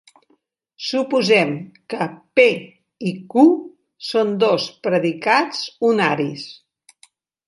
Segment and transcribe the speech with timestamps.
[0.83, 1.49] Suposem
[1.93, 2.07] que
[2.39, 2.45] "p"
[3.09, 3.43] i "q"
[4.07, 6.47] són dos predicats unaris.